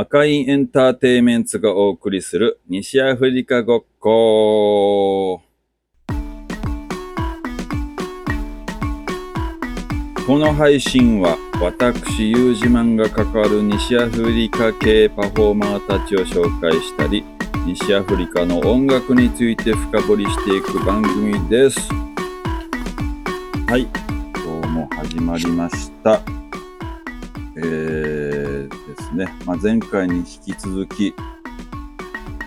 [0.00, 5.42] 赤いエンターテイメンツがお送りする西アフリカごっこ。
[10.24, 17.24] この配信は私、ユージマンが関わる西アフリカ系パフォーマーたちを紹介したり、
[17.66, 21.80] 西アフリカの音楽について深掘りしていく番組です。
[23.66, 23.88] はい、
[24.46, 26.22] 今日も始まりました。
[27.56, 28.27] えー、
[28.98, 31.14] ですね、まあ、前回に引き続き、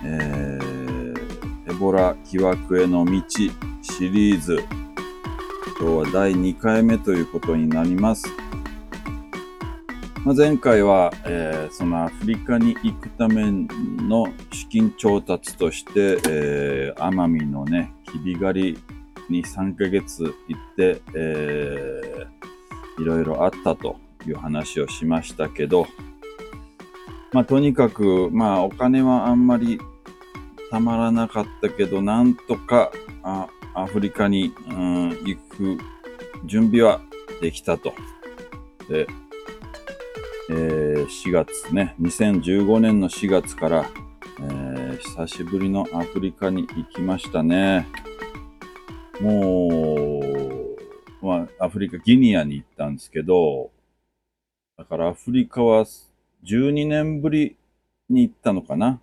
[0.03, 3.11] えー、エボラ疑惑への道
[3.81, 4.63] シリーズ、
[5.79, 8.27] 今日は第2回目ということになります。
[10.23, 18.79] まあ、前回は、えーそのアフリカに行くための資金調達として、えー奄美のね、キビ狩り
[19.29, 23.95] に3ヶ月行って、えーいろいろあったと
[24.27, 25.87] いう話をしましたけど、
[27.31, 29.79] まあとにかく、まあお金はあんまり
[30.69, 32.91] たまらなかったけど、なんとか
[33.23, 35.77] あアフリカに、うん、行く
[36.45, 37.01] 準備は
[37.41, 37.93] できたと。
[38.89, 39.07] で、
[40.49, 43.89] えー4月ね、2015年の4月から、
[44.39, 47.87] えー久しぶりのアフリカに行きましたね。
[49.19, 50.21] も
[51.21, 53.71] う、まあ、アフリカ、ギニアに行ったんですけど、
[54.77, 55.85] だからアフリカは
[56.43, 57.57] 12年ぶり
[58.09, 59.01] に行ったのかな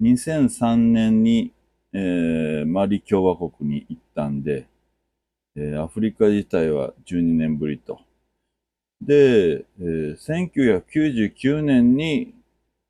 [0.00, 1.52] ？2003年に、
[1.92, 4.66] えーマリ共和国に行ったんで、
[5.56, 8.00] えーアフリカ自体は12年ぶりと。
[9.02, 12.34] で、えー1999年に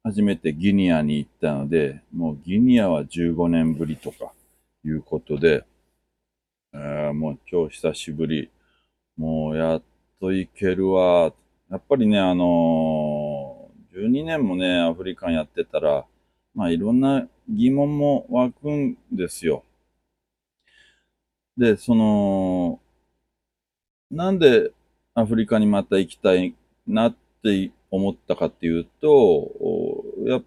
[0.04, 4.32] 初めてギニアに行ったので、もうギニアは15年ぶりとか
[4.84, 5.64] いうことで、
[6.74, 8.50] えもう超久しぶり。
[9.16, 9.82] もうやっ
[10.20, 11.32] と行けるわ。
[11.70, 13.09] やっぱりね、あのー
[13.92, 16.06] 12年もね、アフリカンやってたら、
[16.54, 19.64] まあいろんな疑問も湧くんですよ。
[21.56, 22.80] で、その、
[24.10, 24.72] なんで
[25.14, 26.54] アフリカにまた行きたい
[26.86, 29.50] なって思ったかっていうと、
[30.26, 30.44] やっ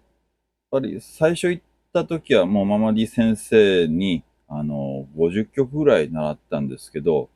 [0.70, 1.62] ぱり最初行っ
[1.92, 7.28] た時はもうママディ先生に、あの、50曲ぐらい習ったんですけど、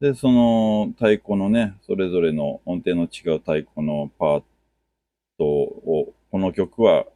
[0.00, 4.42] で、その太鼓のね、それぞれの音程の違う太鼓のパー
[5.38, 7.06] トを、この曲は、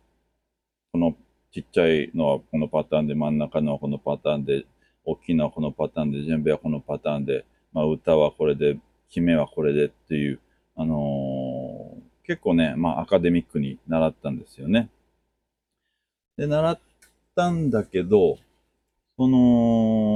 [0.92, 1.16] この
[1.52, 4.64] ちっちゃいのはこのパターンで、真ん中のはこのパターンで、
[5.04, 8.78] 大きいのはこのパターンで、全部はこのパターンで、まあ歌はこれで、
[9.10, 10.40] 決めはこれでっていう、
[10.76, 14.90] あのー結構ね、まあアカデミックに習ったんですよね。
[16.36, 16.80] で、習っ
[17.34, 18.36] たんだけど、
[19.16, 20.07] その、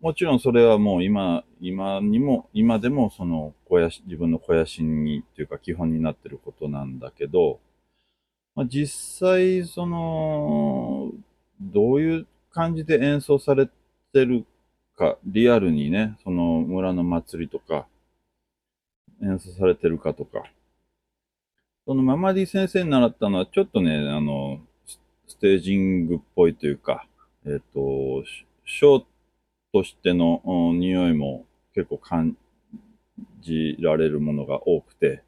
[0.00, 7.60] もちろんそれはもう今、今にも、今でもその肥やし、自分の肥やしにっていうか基本になってることなんだけど、
[8.54, 11.12] まあ、実際その、
[11.60, 13.72] どういう感じで演奏されて
[14.24, 14.44] る
[14.96, 17.86] か、リアルにね、その村の祭りとか、
[19.22, 20.44] 演奏されてるかとか、
[21.86, 24.60] そのママディ先生に習ったのはちょっとね、あの、
[25.26, 27.06] ステージングっぽいというか、
[27.46, 28.24] えっ、と、
[28.64, 29.04] ショー
[29.76, 30.40] としての
[30.74, 31.44] 匂いも
[31.74, 32.36] 結構感
[33.42, 35.22] じられるものが多くて、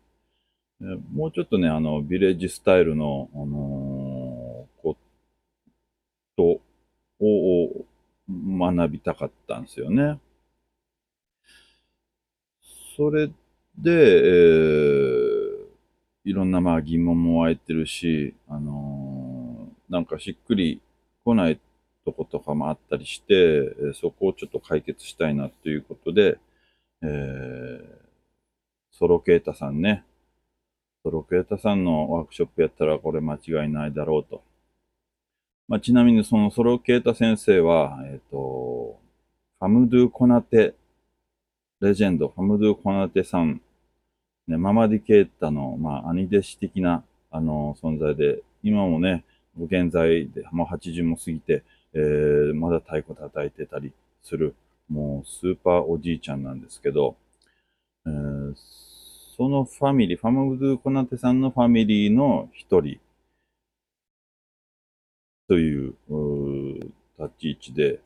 [1.13, 4.97] もうちょっとね、あの、ビレッジスタイルの、あのーこ
[6.37, 6.61] とを
[7.21, 7.85] を
[8.31, 10.19] 学びたかったんですよね。
[12.97, 13.29] それ
[13.77, 15.59] で、えー
[16.25, 20.81] いろんなまあ疑問も湧いてるし、あのーなんかしっくり
[21.25, 21.59] 来ない
[22.11, 26.39] とことかもあったりして、そこをちょっと解決したいなということで、
[27.03, 27.99] えー
[28.99, 30.05] ソロケータさんね、
[31.05, 34.43] ソロケータさんのワークショップやったらこれ間違いないだろうと。
[35.69, 38.99] まあ、ちなみにそのソロケータ先生は、えっ、と、
[39.61, 40.75] ファムドゥ・コナテ、
[41.81, 43.61] レジェンド、ファムドゥ・コナテさん、
[44.49, 49.23] ね、ママディケータの、まあ、兄弟子的な、あの、存在で、今もね、
[49.57, 51.63] 現在で、まあ、80も過ぎて、
[51.95, 53.93] えーまだ太鼓叩いてたり
[54.23, 54.55] する、
[54.89, 57.17] もうスーパーおじいちゃんなんですけど、
[58.07, 58.55] えー
[59.37, 62.99] そのファミリー、ファムドゥ・コナテさんのファミリーの一人
[65.47, 66.75] というう
[67.19, 68.01] 立ち位置で、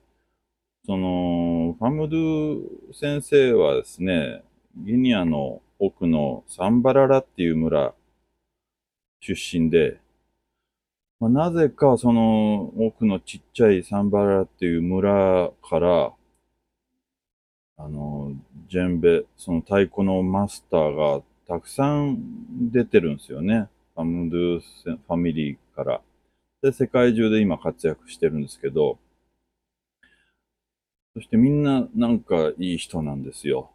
[0.85, 4.43] その、ファムドゥ先生はですね、
[4.77, 7.95] ギニアの奥のサンバララっていう村
[9.21, 10.02] 出身で、
[11.23, 16.13] まあ、なぜかその奥のちっちゃいサンバラっていう村から、
[17.77, 18.33] あの、
[18.69, 23.69] ジェンベ、その太鼓のマスターがたくさん出てるんですよね。
[23.95, 26.01] パムドゥファミリーから。
[26.61, 28.99] で、世界中で今活躍してるんですけど、
[31.15, 33.71] そしてみんななんかいい人なんですよ。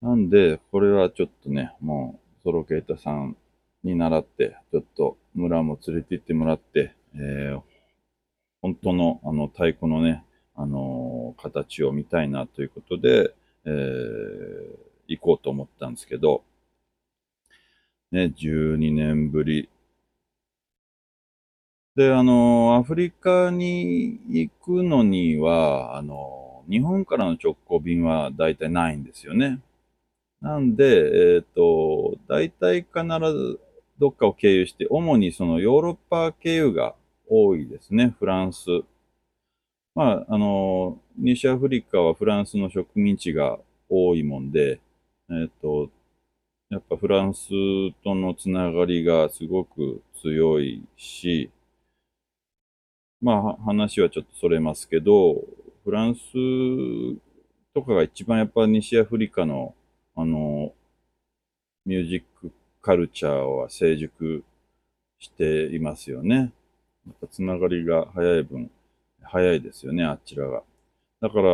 [0.00, 3.36] なんで、これはちょっとね、もう、ソロケータさん
[3.84, 7.62] に習って、ちょっと村も連れて行ってもらって、えー、
[8.60, 10.24] 本当のあの太鼓のね、
[10.54, 13.34] あのー、形を見たいなということで、
[13.64, 14.76] えー、
[15.08, 16.42] 行こうと思ったんですけど、
[18.12, 19.68] ね、12年ぶり。
[21.96, 29.60] で、あのー、アフリカに行くのには、あの日本からの直行便は大体ないんですよね。
[30.40, 33.60] なんで、えっ、と、大体必ず
[33.98, 36.94] どっかを経由して、主にそのヨーロッパ経由が
[37.28, 38.66] 多いですね、フランス。
[39.94, 43.58] まあ、あの、西アフリカはフランスの植民地が
[43.88, 44.80] 多いもんで、
[45.30, 45.90] えっ、と、
[46.70, 47.50] やっぱフランス
[48.02, 51.50] とのつながりがすごく強いし、
[53.20, 55.34] まあ話はちょっとそれますけど、
[55.84, 56.22] フランス
[57.74, 59.74] とかが一番やっぱ西アフリカの
[60.14, 60.72] あの、
[61.84, 64.44] ミュージックカルチャーは成熟
[65.18, 66.52] していますよね。
[67.06, 68.70] やっぱつながりが早い分、
[69.22, 70.62] 早いですよね、あちらが。
[71.20, 71.52] だから、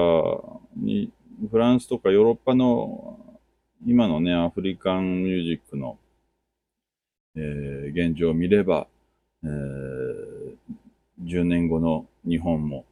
[0.77, 1.13] に
[1.51, 3.19] フランスとかヨーロッパの
[3.87, 5.99] 今のね、アフリカンミュージックの、
[7.37, 8.89] えー、現状を見れば、
[9.45, 10.57] えー、
[11.25, 12.85] 10年後の日本も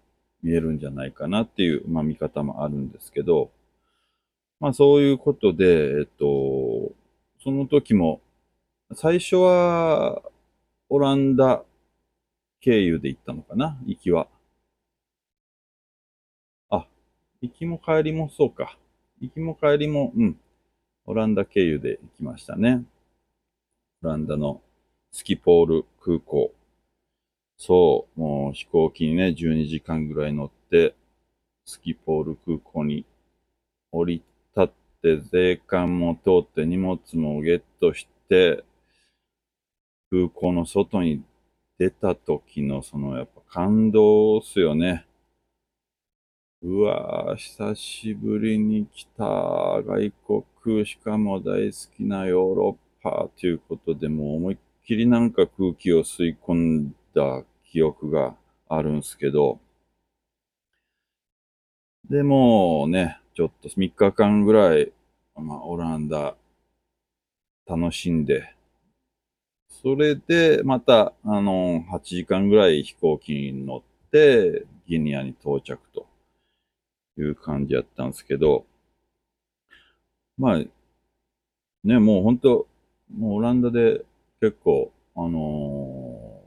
[0.42, 3.50] 見えるんじゃないかなっていう、まあ、見方もあるんですけど、
[4.60, 6.92] まあそういうことで、えっと、
[7.42, 8.20] その時も、
[8.94, 10.22] 最初は
[10.88, 11.64] オランダ
[12.60, 13.76] 経由で行ったのかな？
[13.84, 14.28] 行きは。
[16.70, 16.86] あ、
[17.40, 18.78] 行きも帰りもそうか。
[19.20, 20.38] 行きも帰りも、うん。
[21.04, 22.84] オランダ経由で行きましたね。
[24.02, 24.62] オランダの
[25.10, 26.54] スキポール空港。
[27.58, 30.94] そう、もう飛行機にね、12時間ぐらい乗って、
[31.64, 33.04] スキポール空港に
[33.90, 34.22] 降り
[34.56, 34.72] 立っ
[35.02, 38.62] て税関も通って荷物もゲットして
[40.10, 41.22] 空港の外に
[41.78, 45.06] 出た時のそのやっぱ感動っすよね。
[46.62, 50.12] うわぁ、久しぶりに来た外
[50.64, 58.34] 国、しかも大好きなヨーロッパということでもう思いっきりなんか空気を吸い込んだ記憶が
[58.68, 59.60] あるんすけど、
[62.08, 64.92] でもね、ちょっと3日間ぐらい、
[65.36, 66.36] まあ、オランダ
[67.66, 68.55] 楽しんで、
[69.68, 76.06] それでまた、あの、8時間ぐらい飛行機に乗って、ギニアに到着と
[77.18, 78.64] いう感じやったんですけど、
[80.38, 80.58] まあ、
[81.84, 82.66] ね、もう本当
[83.14, 84.02] もうオランダで
[84.40, 86.42] 結構、あの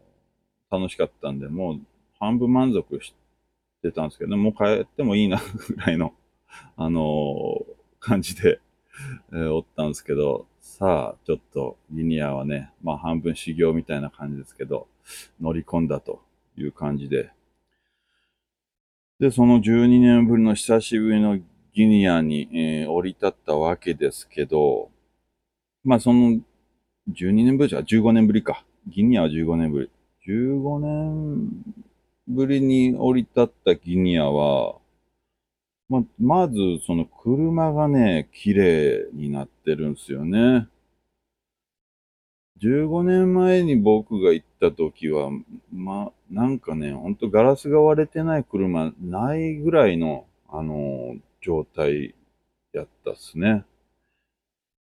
[0.71, 1.79] ー、楽しかったんで、もう
[2.19, 3.13] 半分満足し
[3.81, 6.13] てたんですけど、もう帰ってもいいなぐらいの
[6.75, 7.65] あのー、
[7.99, 8.59] 感じで、
[9.31, 14.87] えー、おったんですけど、さあ、ちょっとリニアはね、まあ半分修行みたいな感じですけど、
[15.41, 16.21] 乗り込んだと
[16.55, 17.31] いう感じで。
[19.19, 21.39] で、その12年ぶりの久しぶりの
[21.73, 24.89] ギニアに、えー、降り立ったわけですけど、
[25.83, 26.39] まあその
[27.11, 28.63] 12年ぶりじゃ、15年ぶりか。
[28.87, 29.89] ギニアは15年ぶり。
[30.31, 31.49] 15年
[32.27, 34.75] ぶりに降り立ったギニアは、
[35.89, 36.55] ま、まず、
[36.85, 40.67] その車がね、綺麗になってるんですよね。
[42.61, 45.31] 15年前に僕が行った時は、
[45.71, 52.13] ま、なんかね、ほんとガラスが割れてない車ないぐらいの、あの状態
[52.73, 53.65] やったっすね。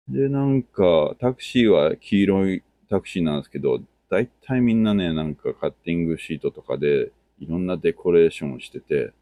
[0.09, 9.13] で、なんか、タクシーは黄色いタクシーなんですけど、だいたいみんなね、なんかカッティングシートとかでいろんなデコレーションをしてて、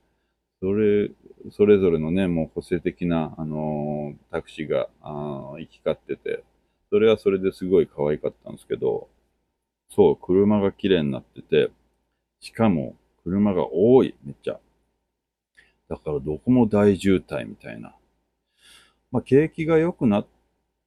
[0.62, 1.12] それ、
[1.52, 6.44] それぞれのね、もう個性的な、あのー、タクシーが、あ行き交ってて、
[6.90, 9.10] それはそれですごい可愛かったんですけど、
[9.90, 11.72] そう、車が綺麗になってて、
[12.40, 14.60] しかも、車が多い、めっちゃ。
[15.88, 17.96] だからどこも大渋滞みたいな。
[19.12, 20.28] まあ、景気が良くなっ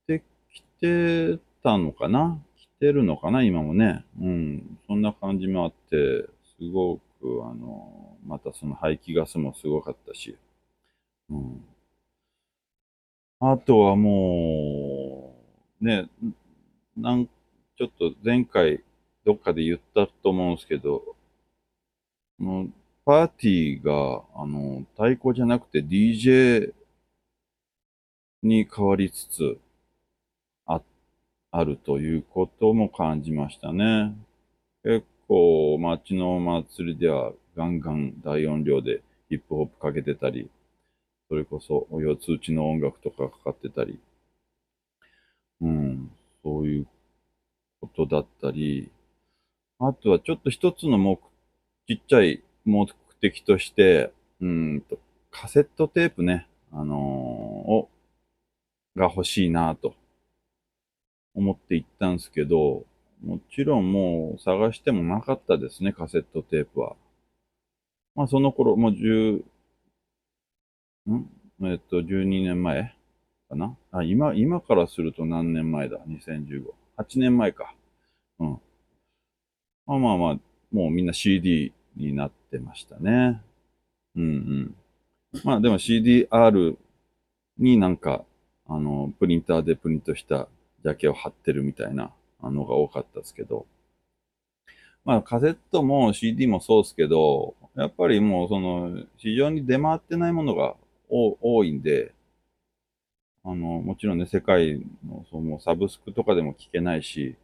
[0.06, 0.22] て
[0.52, 2.40] きてたのかな？
[2.56, 3.42] 来てるのかな？
[3.42, 4.04] 今もね。
[4.20, 4.78] うん。
[4.86, 10.36] そんな感じもあって、すごく、あの、またその排気ガスもすごかったし。
[11.30, 11.64] うん。
[13.40, 15.34] あとはも
[15.80, 16.08] う、ね、
[16.96, 18.82] なん、ちょっと前回
[19.24, 21.16] どっかで言ったと思うんですけど、
[22.38, 22.72] もう
[23.04, 26.72] パーティーが、あの、太鼓じゃなくて DJ
[28.42, 29.58] に変わりつつ
[30.66, 30.82] あ、あ
[31.50, 34.14] あるということも感じましたね。
[34.84, 40.50] 結構街の祭りではガンガン大音量でヒップホップかけてたり、
[41.28, 43.98] それこそ四つ打ちの音楽とかかかってたり、
[45.60, 46.10] うん、
[46.42, 46.86] そういう
[47.80, 48.90] ことだったり、
[49.78, 51.20] あとはちょっと一つの目、
[51.86, 52.88] ちっちゃい目
[53.20, 54.98] 的として、うんと、
[55.30, 57.88] カセットテープね、あのー、を、
[58.96, 59.94] が欲しいなと
[61.34, 62.84] 思って行ったんですけど、
[63.22, 66.96] もちろんもう探してもなかったですね、カセットテープは。
[68.14, 69.42] まあその頃、もう10、
[71.10, 71.30] ん？
[71.62, 72.94] えっと、12年前
[73.48, 73.76] かな？
[73.90, 76.64] あ、今、今からすると何年前だ ?2015。
[76.96, 77.74] 8年前か。
[78.38, 78.60] うん。
[79.86, 80.38] まあまあまあ、
[80.70, 83.42] もうみんな CD になってましたね。
[84.14, 84.74] うんうん。
[85.44, 86.76] まあでも CDR
[87.58, 88.24] になんか、
[88.68, 90.48] あの、プリンターでプリントした
[90.84, 93.66] ジャケを貼ってるみたいなのが多かったですけど、
[95.04, 100.76] まあカセットも CD もそうですけど、やっぱりもうその市場に出回ってないものが
[101.08, 102.12] 多いんで、
[103.44, 107.36] あの、もちろんね、世界のそのサブスクとかでも聞けないし、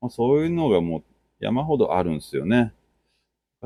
[0.00, 1.04] まあ、そういうのがもう
[1.40, 2.74] 山ほどあるんですよね。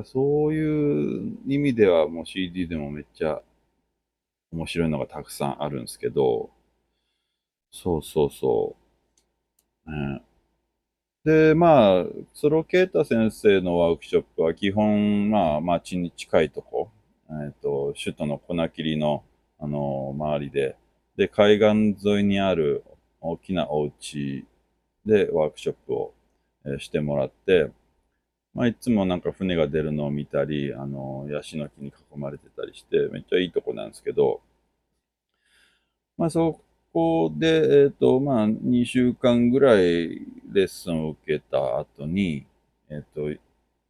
[0.05, 3.43] そういう意味ではもう CD でもめっちゃ
[4.53, 6.51] 面白いのがたくさんあるんですけど、
[7.73, 8.77] そうそうそ
[9.87, 9.91] う。
[9.91, 10.23] ね、
[11.25, 16.91] で、まあ、ソロケータ先生のワークショップは基本、まあ、街に近いとこ、
[17.31, 19.23] えっ、ー、と、首都の粉切の、
[19.61, 20.77] あの、周りで、
[21.17, 22.83] で、海岸沿いにある
[23.21, 24.45] 大きなお家
[25.07, 26.15] でワークショップを、
[26.65, 27.71] えー、してもらって、
[28.53, 34.41] まあ、いつもなんか船が出るのを見たり、あの、ヤシの木に囲まれてたりして、めっちゃいいとこなんですけど、
[36.19, 36.61] まあ、そ
[36.93, 42.47] こで、えっ、ー、と、まあ、2週間ぐらいレッスンを受けた後に、
[42.91, 43.41] えっ、ー、と、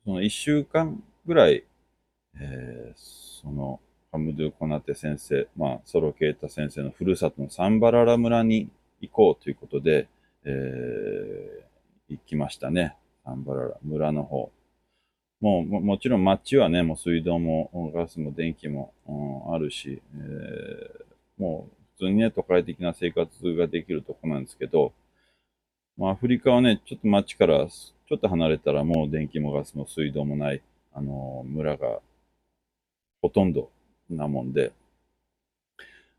[0.04, 1.64] その1週間ぐらい、
[2.40, 2.98] えー、
[3.42, 3.80] その、
[4.12, 8.68] ハムドゥ・コナテ先生、まあ、ソロケータ先生のふるさとのサンバララ村に
[9.00, 10.06] 行こうということで、
[10.44, 12.96] えー、行きましたね。
[13.24, 14.50] サンバララ村の方。
[15.40, 24.92] もうも、もちろん街はね、もう水道もガスも電気も、うん、あるし、えー、もう通にね、都会的な生活ができるとこなんですけど、
[25.96, 32.00] まあ、アフリカはね、ちょっと街からちょっと離れたらもう電気もガスも水道もない、あの、村が
[33.20, 33.70] ほとんど
[34.10, 34.72] なもんで、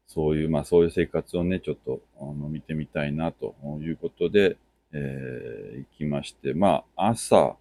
[0.08, 4.58] そういう、まあそういう生活をね、ちょっとあの見てみたいなということで、
[4.94, 7.58] えー、行きまして、まあ朝、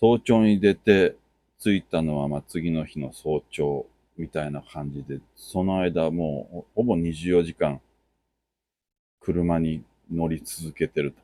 [0.00, 1.14] 早朝に出て
[1.60, 3.86] 着いたのは、まあ次の日の早朝。
[4.16, 7.80] みたいな感じで、その間もうほぼ24時間
[9.20, 9.82] 車に
[10.12, 11.18] 乗り続けてると。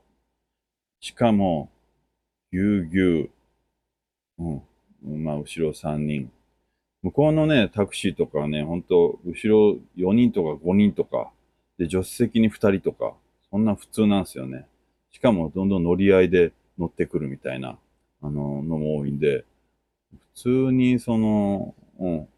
[1.01, 1.71] しかも、
[2.51, 3.31] ぎゅうぎゅ
[4.39, 4.61] う、
[5.05, 6.31] うん、まあ、後ろ3人。
[7.03, 11.31] 向こうのね、タクシーとかね、ほんと、後ろ4人とか5人とか、
[11.79, 13.15] で、助手席に2人とか、
[13.51, 14.67] そんな普通なんですよね。
[15.13, 17.79] しかも、どんどん乗り合いで乗ってくるみたいな、
[18.21, 19.45] あの、のも多いんで、
[20.11, 22.29] 普通に、その、うん、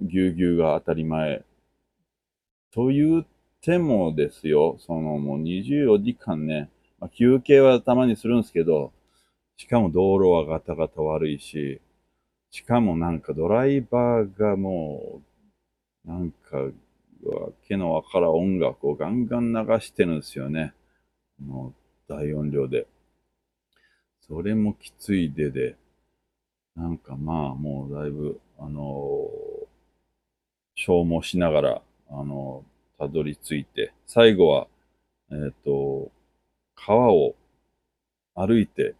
[0.00, 1.44] ぎゅうぎゅうが当たり前。
[2.72, 3.26] と言っ
[3.60, 8.92] てもですよ、そのもう24時間ね、まあ、休憩はたまにするんですけど、
[9.56, 11.80] しかも道路はガタガタ悪いし、
[12.50, 15.22] しかもなんかドライバーがも
[16.04, 20.74] う、なんか、わけのわからん音楽をガンガン流してるんですよね。
[21.42, 22.86] もう大音量で。
[24.20, 25.76] それもきついでで、
[26.76, 29.53] なんかまあもうだいぶ、あのー、
[30.74, 32.64] 消耗しながら、あの、
[32.98, 34.66] たどり着いて、最後は、
[35.30, 36.10] えっ、ー、と、
[36.74, 37.34] 川を
[38.34, 38.94] 歩いて、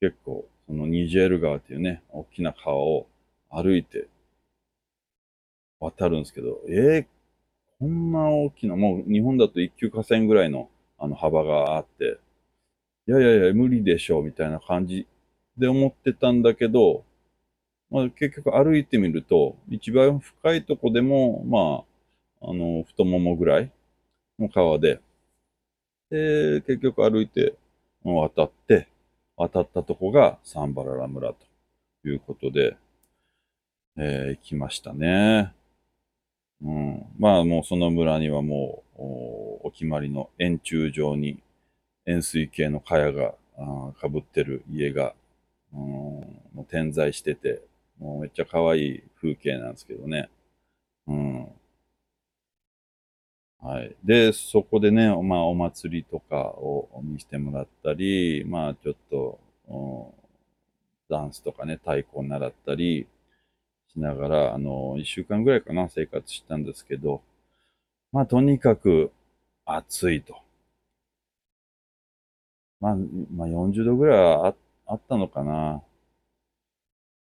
[0.00, 3.06] 結構そのニジェール川っていうね、大きな川を
[3.50, 4.08] 歩いて
[5.80, 7.06] 渡るんですけど、えー、
[7.78, 12.18] こんな大きな、もう日本だと一級河川ぐらいのあの幅があって、
[13.06, 15.06] いやいやいや、無理でしょう、みたいな感じ
[15.58, 17.04] で思ってたんだけど、
[17.94, 21.84] まあ、結局歩いてみると、一番深いとこでも、ま
[22.42, 23.70] あ、あの、太ももぐらい
[24.36, 25.00] の川で、
[26.10, 27.54] で、結局歩いて
[28.02, 28.88] 渡って、
[29.36, 31.36] 渡ったとこがサンバララ村と
[32.08, 32.76] いうことで、
[33.96, 35.52] えー、行きましたね。
[36.64, 37.06] うん。
[37.16, 41.40] まあもうその村にはもうお決まりの円柱状に
[42.06, 43.34] 円錐形の茅が
[44.00, 45.14] かぶってる家が、
[45.72, 47.62] うん、点在してて、
[47.98, 50.28] もうめっちゃ可愛い風景なんですけどね。
[51.08, 51.48] うん。
[53.60, 53.96] はい。
[54.04, 59.40] で、そこでね、まあ、お祭りとかを見せてもらったり、まあ、ちょっと、
[61.08, 63.06] ダンスとかね、太鼓を習ったり
[63.92, 67.22] しながら、あの、一週間ぐらいかな、生活したんですけど、
[68.12, 69.12] まあ、とにかく
[69.66, 70.42] 暑いと。
[72.80, 72.96] まあ、
[73.34, 74.54] まあ、40度ぐらいあ
[74.86, 75.82] あったのかな。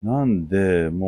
[0.01, 1.07] なんで、も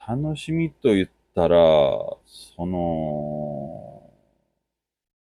[0.00, 1.56] う、楽しみと言ったら、
[2.24, 4.10] その、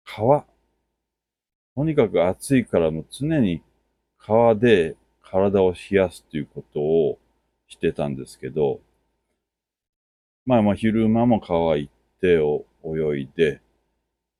[0.05, 0.45] 川。
[1.75, 3.61] とにかく暑いからもう常に
[4.17, 7.19] 川で体を冷やすということを
[7.67, 8.79] してたんですけど、
[10.45, 12.39] まあまあ昼間も川行って
[12.85, 13.59] 泳いで、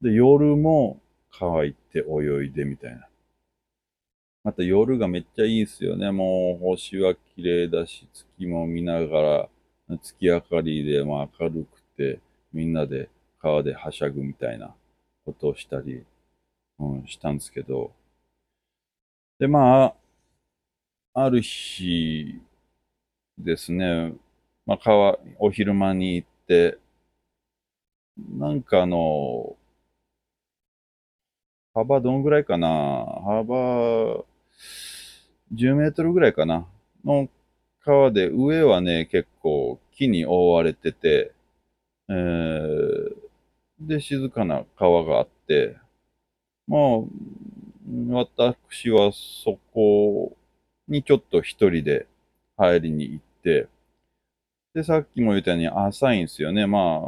[0.02, 3.08] で、夜も川行って泳いでみたいな。
[4.44, 6.12] また夜がめっちゃいいですよね。
[6.12, 9.50] もう星は綺麗だし、月も見ながら、
[10.02, 12.20] 月明かりでまあ明るくて、
[12.52, 14.74] みんなで川ではしゃぐみたいな
[15.26, 16.04] ことをしたり、
[16.80, 17.92] うん、したんですけど、
[19.38, 19.96] で、ま
[21.14, 22.40] あ、ある日
[23.38, 24.14] ですね、
[24.66, 26.78] まあ、川、お昼間に行って、
[28.18, 29.56] なんかあの、
[31.74, 32.68] 幅どんぐらいかな？
[33.24, 34.26] 幅
[35.54, 36.66] 10メートルぐらいかな
[37.04, 37.30] の
[37.84, 41.32] 川で、上はね、結構木に覆われてて、
[42.10, 43.16] えー、
[43.80, 45.78] で、静かな川があって、
[46.68, 46.80] まあ、
[48.10, 50.38] 私はそこ
[50.88, 52.08] にちょっと一人で
[52.58, 53.68] 入りに行って、
[54.74, 56.66] で、さっきも言ったように浅いんですよね。
[56.68, 57.02] ま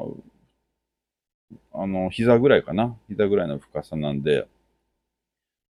[1.74, 2.98] あ、あの、膝ぐらいかな。
[3.08, 4.48] 膝ぐらいの深さなんで、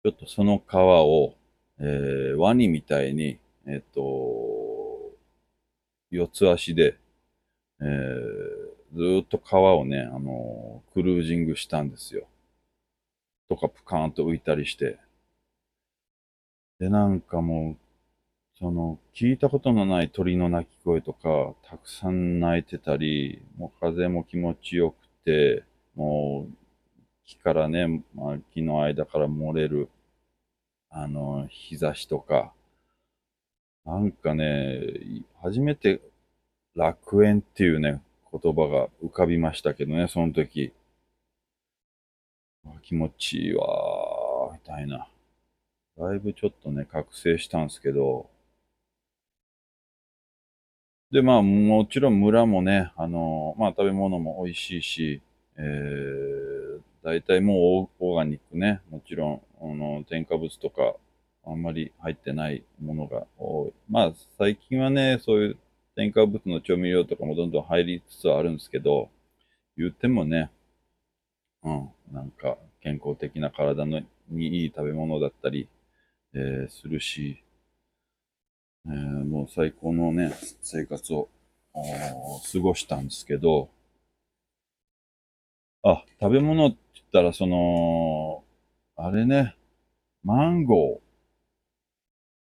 [0.04, 1.36] ちょっとその川を、
[1.80, 5.12] えー、ワニみたいに、えっ、ー、と、
[6.12, 6.98] 四つ足で、
[7.82, 8.64] えー、
[8.96, 12.28] ずっと川をね、あのクルージングしたんですよ。
[13.50, 15.00] とかプカーンと浮いたりして。
[16.80, 17.78] で、なんかもう、
[18.60, 25.64] その、聞いたことのない鳥の鳴き声とか、たくさん鳴いてたり、もう風も気持ちよくて、
[25.96, 26.54] もう
[27.26, 29.90] 木からね、まあ、木の間から漏れる、
[30.96, 32.54] あの、日差しとか、
[33.84, 34.80] なんかね、
[35.42, 36.00] 初めて
[36.76, 38.02] 楽園っていうね、
[38.32, 40.72] 言葉が浮かびましたけどね、その時。
[42.84, 43.66] 気持ちいいわ
[44.54, 45.08] みたいな。
[45.98, 48.30] だいぶちょっとね、覚醒したんですけど、
[51.12, 55.22] で、まあ、もちろん村もね、あの、まあ、食べ物も美味しいし、
[55.58, 56.53] えー、
[57.04, 60.96] 大体もうオーガニックね、もちろん、あの、添加物とか、
[61.46, 63.74] あんまり入ってないものが多い。
[63.90, 65.58] まあ、最近はね、そういう
[65.96, 69.10] 添加物の調味料とかもどんどん入りつつあるんですけど、
[69.78, 70.50] 言ってもね、
[71.64, 75.68] うん、なんか健康的な体のにいい食べ物だったり、
[76.34, 77.44] えー、するし、
[78.88, 78.94] えー、
[79.26, 81.30] もう最高のね、生活を
[81.74, 83.70] 過ごしたんですけど、
[85.84, 88.44] あ、食べ物って言ったら、その、
[88.96, 89.56] あれね、
[90.24, 91.02] マンゴ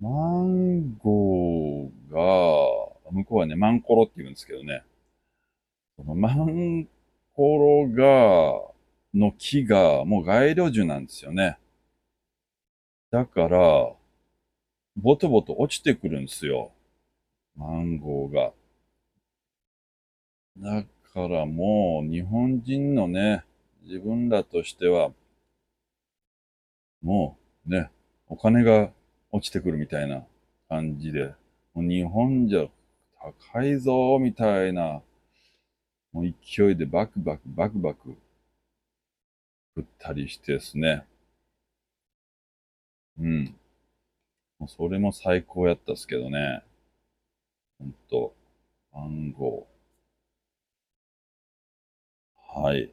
[0.02, 0.04] ー。
[0.04, 4.84] マンゴーが、向こうはね、マンコロって言うんですけどね。
[5.98, 6.88] そのマン
[7.34, 8.74] コロが、
[9.14, 11.58] の木がもう街路樹なんですよね。
[13.12, 13.94] だから、
[14.96, 16.72] ボトボト落ちてくるんですよ。
[17.58, 18.54] マンゴーが。
[20.58, 20.86] だ
[21.16, 23.46] からもう日本人のね、
[23.84, 25.14] 自分らとしては、
[27.02, 27.90] もうね、
[28.28, 28.92] お金が
[29.32, 30.26] 落ちてくるみたいな
[30.68, 31.34] 感じで、
[31.74, 32.68] もう日本じゃ
[33.54, 35.02] 高いぞみたいな、
[36.12, 38.18] もう勢いでバクバクバクバク
[39.76, 41.06] 振ったりしてですね。
[43.18, 43.56] うん。
[44.60, 46.62] もうそれも最高やったっすけどね。
[47.80, 48.34] ほんと、
[48.92, 49.75] 暗号。
[52.56, 52.92] はい。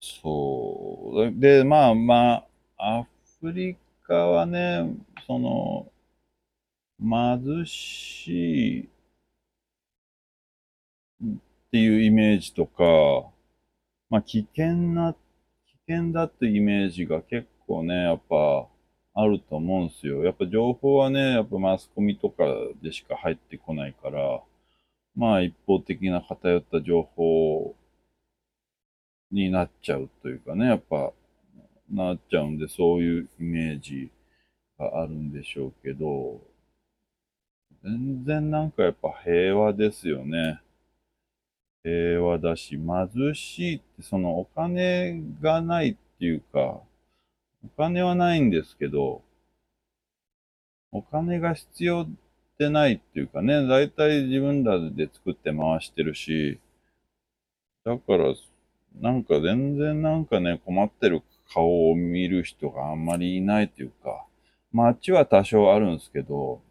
[0.00, 1.40] そう。
[1.40, 3.06] で、まあまあ、ア
[3.40, 5.90] フリカはね、その、
[6.98, 8.28] 貧し
[8.78, 8.88] いっ
[11.72, 13.30] ていうイメージとか、
[14.10, 18.68] まあ危険な、危険だっていうイメージが結構ね、やっぱ
[19.14, 20.24] あると思うんですよ。
[20.24, 22.44] やっぱ情報はね、やっぱマスコミとか
[22.82, 24.42] でしか入ってこないから、
[25.16, 27.76] まあ一方的な偏った情報
[29.32, 31.12] になっちゃうというかね、やっぱ、
[31.90, 34.10] なっちゃうんで、そういうイメージ
[34.78, 36.40] があるんでしょうけど、
[37.82, 40.60] 全然なんかやっぱ平和ですよね。
[41.82, 46.80] 平和だし、貧しいってそのお金がないっていうか、
[47.64, 49.22] お金はないんですけど、
[50.92, 52.06] お金が必要
[52.58, 56.60] でないっていうかね、大体自分らで作って回してるし、
[57.84, 58.34] だから、
[59.00, 64.26] なんか全然なんかね、困ってる顔を見る人があんまりいないっていうか、
[64.72, 66.62] 街は多少あるんですけど、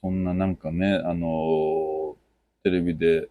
[0.00, 2.16] そんななんかね、あの
[2.62, 3.28] テレビで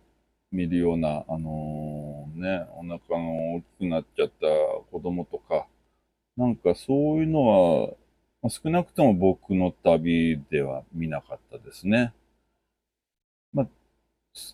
[0.51, 4.47] 見るような、あのね、お腹の大きくなっちゃった
[4.91, 5.67] 子供とか、
[6.37, 7.87] なんかそういうのは、
[8.41, 12.13] まあ、少なくとも僕の旅では見なかったですね。
[13.53, 13.67] まあ、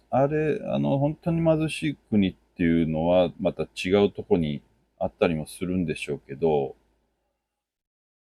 [0.10, 4.62] あれ、あの、本当に貧しい国っていうのは、また違うとこに
[5.00, 6.76] あったりもするんでしょうけど、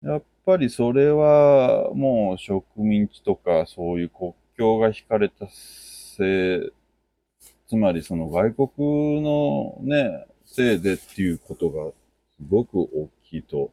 [0.02, 6.72] やっぱりそれはもう植民地とかそういう国境が引かれたせい、
[7.68, 11.94] つまりその外国のね、せいでっていうことがす
[12.48, 13.70] ごく大きいと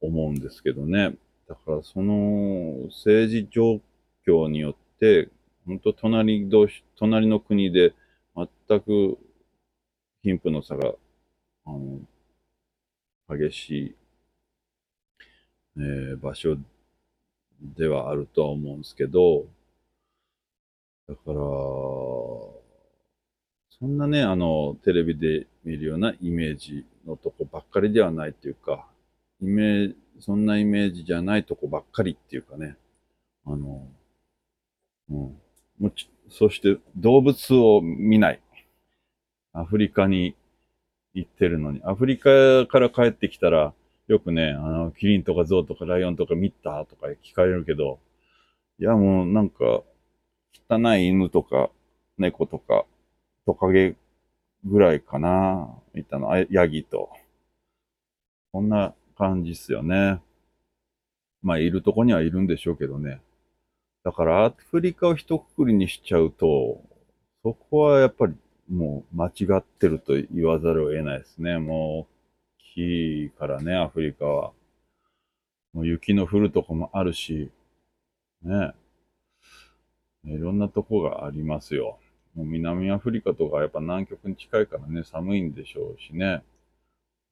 [0.00, 1.14] 思うんですけどね。
[1.48, 3.80] だからその政治状
[4.26, 5.28] 況によって、
[5.66, 7.94] 本当隣同士、隣の国で
[8.36, 9.18] 全く
[10.22, 10.94] 貧富の差が、
[11.64, 12.00] あの、
[13.28, 13.94] 激しい
[15.76, 16.56] えー、場所
[17.60, 19.46] ではあるとは思うんですけど、
[21.08, 22.62] だから、そ
[23.86, 28.86] んなね、あの、テレビで見るようなイメージのとこばっかりではないっていうか、
[29.40, 32.76] イメージ、そんなイメージじゃないとこばっかりっていうかね、
[33.46, 33.88] あの、
[35.10, 35.40] うん。
[36.28, 38.40] そして動物を見ない。
[39.52, 40.36] アフリカに
[41.14, 43.74] 行ってるのに、アフリカから帰ってきたら、
[44.06, 47.98] よくね、あの、キリンとかゾウとかライオンとか見たとか聞かれるけど、
[48.78, 49.82] いやもうなんか、
[50.68, 51.70] 汚い犬とか
[52.18, 52.84] 猫とか
[53.46, 53.96] トカゲ
[54.64, 56.32] ぐらいかな、見たの。
[56.32, 57.10] あ、ヤギと。
[58.52, 60.20] こんな感じっすよね。
[61.42, 63.20] まあ、いるとこにはいるんでしょうけどね。
[64.04, 66.82] だから、アフリカを一括りにしちゃうと、
[67.42, 68.34] そこはやっぱり
[68.68, 71.58] もう間違ってると言わざるを得ないですね。
[71.58, 72.06] もう大、
[72.74, 74.52] きいからね、アフリカは。
[75.72, 77.50] もう雪の降るとこもあるし、
[78.42, 78.72] ね。
[80.24, 81.98] いろんなとこがありますよ。
[82.34, 86.42] もう南アフリカとかやっぱ南極に近いからね、寒いんでしょうしね。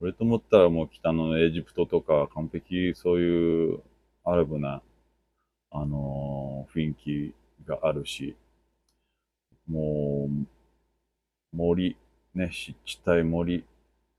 [0.00, 3.83] これと思ったらもう北のエジプトとか完璧そういう
[4.24, 4.83] アラブな、
[5.70, 7.35] あのー、雰囲気
[7.66, 8.37] があるし、
[9.68, 11.96] もう、森、
[12.35, 13.64] ね、湿地帯森、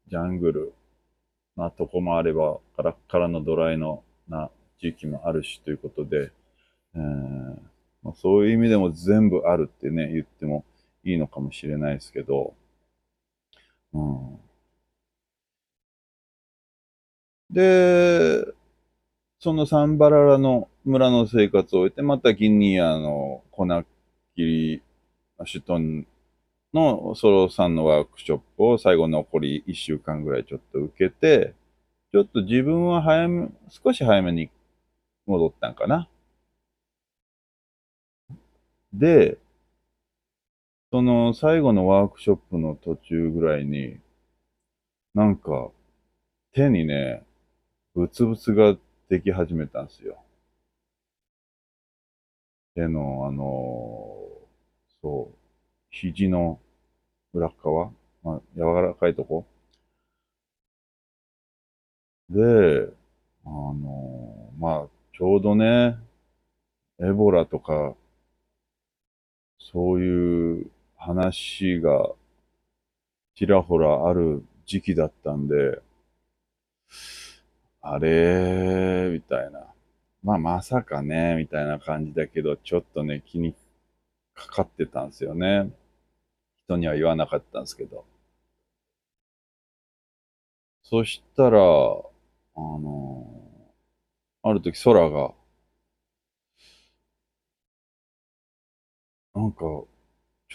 [0.07, 0.73] ジャングル、
[1.55, 6.31] なとこもあれば、カラッカラのドライのな地域もあるしということで、
[6.95, 7.01] えー
[8.03, 10.65] まあ、そういう意味でも全部あるってね、言っても
[11.03, 12.53] いいのかもしれないですけど、
[13.93, 14.39] うん、
[17.49, 18.45] で、
[19.39, 23.85] そのサンバララの村の生活を終えて、またギニアのコナッ
[24.35, 24.81] キリ、
[25.37, 25.79] 首都
[26.73, 31.53] のソロさんのワークショップを最後残り1週間ぐらいちょっと受けて、
[32.11, 34.49] ちょっと自分は早め、少し早めに
[35.25, 36.09] 戻ったんかな。
[38.93, 39.37] で、
[40.91, 43.99] その最後のワークショップの途中ぐらいに、
[45.13, 45.71] なんか
[46.53, 47.23] 手にね、
[47.93, 48.75] ブツブツが
[49.09, 50.17] でき始めたんですよ。
[52.79, 54.15] 手の、あの
[55.01, 55.35] そう、
[55.91, 56.59] 肘の
[57.33, 57.91] 裏側、
[58.23, 59.45] まあ、柔らかいとこ。
[62.29, 62.87] で、
[63.45, 65.97] あの、まあ、ちょうどね、
[66.99, 67.95] エボラとか、
[69.59, 72.11] そういう話が
[73.35, 75.81] ちらほらある時期だったんで、
[77.81, 79.65] あれみたいな。
[80.23, 83.53] まあ、まさかね、みたいな感じだけど、ちょっとね、気に
[84.35, 85.71] かかってたんですよね。
[86.65, 88.05] 人には言わなかったんですけど。
[90.83, 91.61] そしたら、あ
[92.55, 93.25] の
[94.43, 95.33] ある時空が、
[99.33, 99.85] なんか、ちょ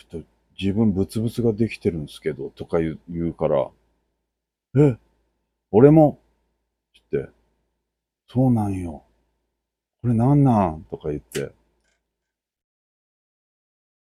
[0.04, 0.22] っと
[0.60, 3.70] 自分ブツブツができてるんですけど、とか言うから、
[4.76, 4.98] え、
[5.72, 6.20] 俺も？
[7.00, 7.30] って、
[8.28, 9.03] そうなんよ。
[10.04, 10.84] これなんなん？
[10.90, 11.50] とか言って、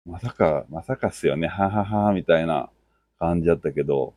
[0.05, 1.49] まさか、まさかっすよね。
[1.49, 2.69] ははは、みたいな
[3.19, 4.13] 感じだったけど、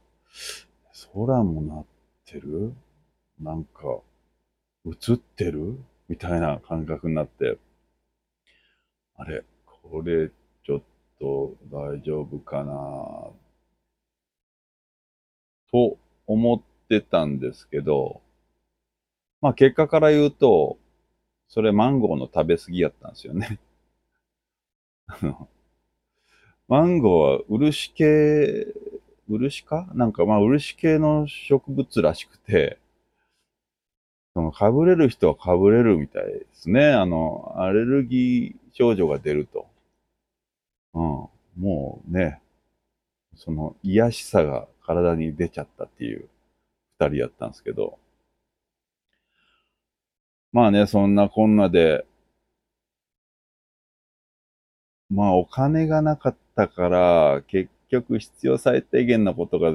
[1.13, 1.85] 空もなっ
[2.27, 2.73] てる？
[3.41, 3.83] なんか、
[4.87, 5.77] 映ってる？
[6.09, 7.59] みたいな感覚になって、
[9.17, 10.31] あれ、これ、
[10.65, 10.83] ちょっ
[11.19, 12.73] と大丈夫かな？
[15.73, 18.21] と思ってたんですけど、
[19.41, 20.79] まあ結果から言うと、
[21.49, 23.59] それマンゴーの食べ過ぎやったんですよね。
[26.69, 28.67] マンゴーは漆系、
[29.29, 29.89] 漆か？
[29.95, 32.79] なんかまあ漆系の植物らしくて、
[34.35, 36.89] そのかぶれる人はかぶれるみたいですね。
[36.93, 39.67] あの、アレルギー症状が出ると。
[40.95, 41.29] うん。
[41.63, 42.41] もうね、
[43.37, 46.29] その癒しさが体に出ちゃったっていう
[46.99, 47.99] 二人やったんですけど。
[50.55, 52.07] まあね、そんなこんなで、
[55.11, 59.73] まあお金がなかったから、結局必要最低限のことが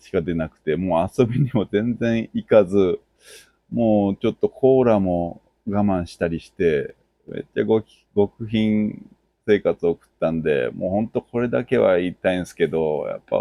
[0.00, 3.00] しか出なくて、もう遊びにも全然行かず、
[3.70, 6.94] もうちょっとコーラも我慢したりして、
[7.28, 7.66] めっちゃ
[8.16, 9.06] 極貧
[9.46, 13.36] 生活を送ったんで、もうほんとこれだけは言いたいんですけど、やっぱ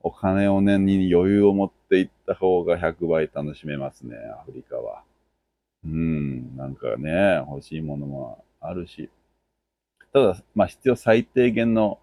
[0.00, 5.02] お金をね、に余裕を持っていった方が100倍楽しめますね、アフリカは。
[5.84, 9.10] うん、なんかね、欲しいものもあるし。
[10.12, 11.98] ただ、まあ必要最低限の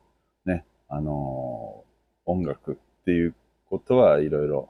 [0.46, 3.36] ね、あのー、音楽っていう
[3.70, 4.70] ことはいろいろ、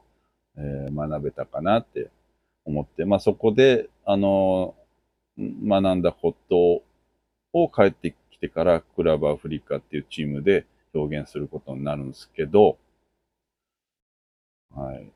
[0.58, 2.10] えー、学べたかなって
[2.66, 6.84] 思って、まあそこで、あのー、学んだこと
[7.54, 12.78] を帰ってきてから、クラブアフリカっていうチームで表現することになるんですけど、
[14.74, 15.12] はい。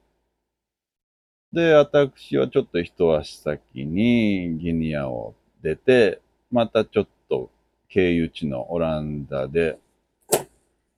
[1.56, 6.20] で、私はちょっと一足先にギニアを出て、
[6.52, 7.50] またちょっと
[7.88, 9.80] 経由地のオランダで、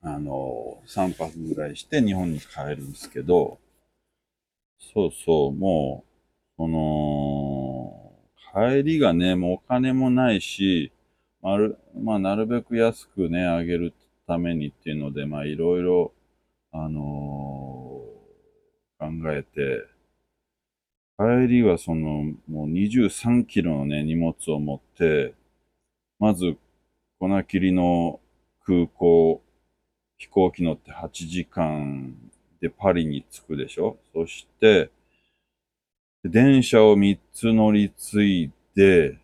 [0.01, 3.59] あの、3泊ぐらいして日本に帰るんですけど、
[4.79, 8.11] そうそう、もう、その、
[8.51, 10.91] 帰りがね、もうお金もないし、
[11.43, 13.93] まる、まあ、なるべく安くね、あげる
[14.25, 16.13] ためにっていうので、まあ、いろいろ、
[16.71, 19.96] あのー、考えて、
[21.19, 25.33] 帰りはその、もう23キロのね、荷物を持って、
[26.19, 26.57] まず、
[27.19, 28.19] 粉切りの
[28.63, 29.41] 空港、
[30.17, 32.15] 飛行機乗って8時間
[32.61, 33.97] でパリに着くでしょ？
[34.13, 34.91] そして、
[36.23, 39.17] 電車を3つ乗り継いで、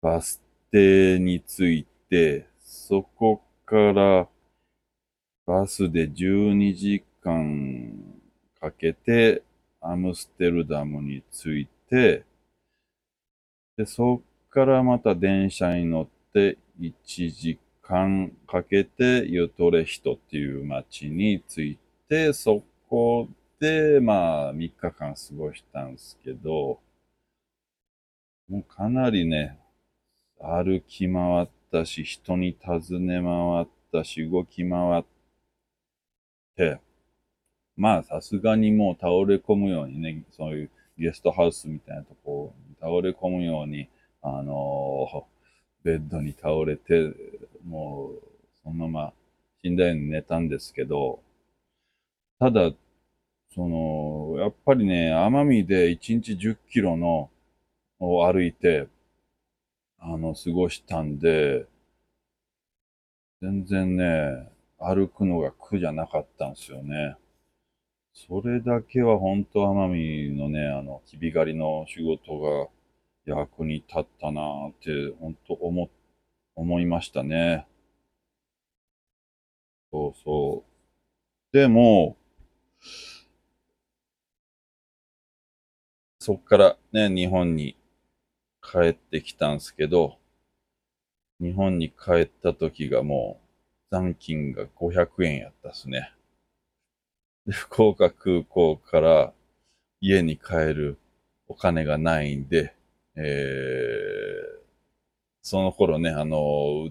[0.00, 0.40] バス
[0.70, 4.28] 停に着いて、そこから
[5.44, 7.92] バスで12時間
[8.60, 9.42] かけて
[9.80, 12.24] アムステルダムに着いて、
[13.76, 16.92] で、そっからまた電車に乗って1
[17.32, 26.80] 時間かけてユトレヒトっていう街に着いて、そこでまあ3日間過ごしたんですけど、
[28.48, 29.58] もうかなりね、
[30.40, 35.04] 歩き回ったし、人に尋ね回ったし、動き回っ
[36.56, 36.80] て、
[37.80, 43.88] まあさすがにもう倒れ込むようにね、そういうゲストハウスみたいなとこに倒れ込むように、
[44.20, 45.22] あのー、
[45.82, 47.10] ベッドに倒れて、
[47.66, 48.22] もう
[48.62, 49.12] そのまま
[49.62, 51.22] 死んだように寝たんですけど、
[52.38, 52.70] ただ、
[53.54, 57.30] その、やっぱりね、奄美で1日10キロの
[57.98, 58.88] を歩いて、
[59.98, 61.66] あの、過ごしたんで、
[63.40, 67.16] 全然ね、歩くのが苦じゃなかったんですよね。
[68.14, 72.68] それだけは本当奄美のね、あの、きび狩りの仕事が
[73.24, 75.90] 役に立ったなーって、本当思、
[76.56, 77.66] 思いましたね。
[79.92, 80.64] そうそ
[81.52, 81.56] う。
[81.56, 82.16] でも、
[86.20, 87.76] そっからね、日本に
[88.62, 90.18] 帰ってきたんすけど、
[91.40, 93.40] 日本に帰った時がも
[93.90, 96.12] う残金が500円やったっすね。
[97.46, 99.32] で、福岡空港から
[100.00, 100.98] 家に帰る
[101.48, 102.74] お金がないんで、
[103.16, 104.60] えー、
[105.42, 106.90] その頃ね、あの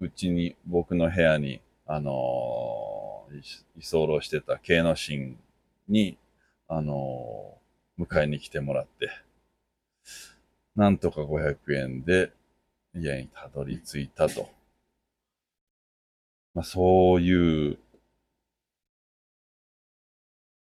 [0.00, 3.26] う、ちに、僕の部屋に、あの
[3.76, 5.38] 居候してた慶之進
[5.88, 6.18] に、
[6.68, 7.58] あの
[7.98, 9.10] 迎えに来てもらって、
[10.76, 12.32] なんとか500円で
[12.94, 14.48] 家にたどり着いたと。
[16.54, 17.78] まあ、そういう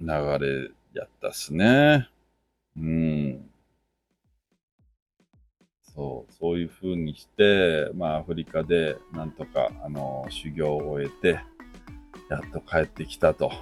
[0.03, 0.09] 流
[0.41, 2.09] れやったっすね。
[2.77, 3.49] うん。
[5.95, 11.41] そう、そういう風にして、まあアフリカでなんとか、あの、修行を終えて、
[12.29, 13.53] やっと帰ってきたと。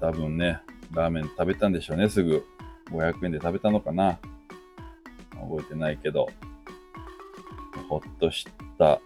[0.00, 0.60] 多分ね、
[0.92, 2.44] ラーメン食べたんでしょうね、すぐ。
[2.90, 4.18] 500円で食べたのかな。
[5.30, 6.28] 覚えてないけど、
[7.88, 8.46] ほっとし
[8.78, 9.00] た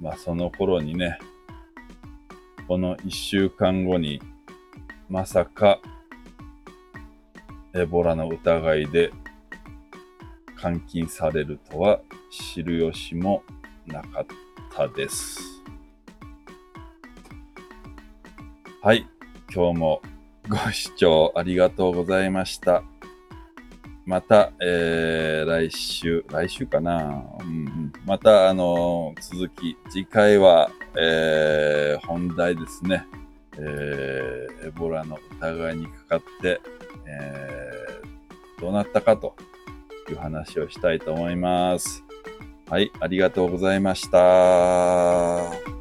[0.00, 1.18] まあその頃にね、
[2.66, 4.22] この1週間後に
[5.10, 5.80] まさか
[7.74, 9.10] エボラの疑いで
[10.62, 13.42] 監禁されるとは知る由も
[13.86, 14.26] なかっ
[14.72, 15.40] たです。
[18.82, 19.04] はい、
[19.52, 20.00] 今日も
[20.48, 22.84] ご視聴ありがとうございました。
[24.06, 33.04] また、えー、来週、来週かな、うん、また、あのー、続き、次回は、えー、本題ですね。
[33.60, 36.60] えー、エボラの疑いにかかって、
[37.06, 39.34] えー、どうなったかと
[40.08, 42.04] いう話をしたいと思います。
[42.68, 45.79] はい、ありがとうございました。